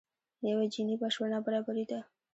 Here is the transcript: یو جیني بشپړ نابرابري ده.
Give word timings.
یو 0.49 0.59
جیني 0.73 0.95
بشپړ 1.01 1.27
نابرابري 1.33 1.85
ده. 1.91 1.99